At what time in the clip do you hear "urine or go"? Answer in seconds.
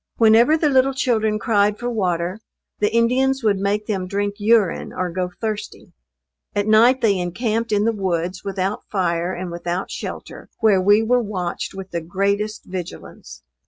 4.39-5.29